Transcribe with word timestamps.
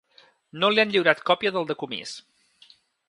No 0.61 0.69
li 0.71 0.81
han 0.83 0.93
lliurat 0.95 1.21
còpia 1.31 1.51
del 1.59 1.67
decomís. 1.73 2.15